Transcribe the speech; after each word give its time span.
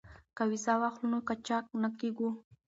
که 0.35 0.43
ویزه 0.49 0.73
واخلو 0.81 1.07
نو 1.13 1.17
قاچاق 1.27 1.65
نه 1.81 1.89
کیږو. 1.99 2.29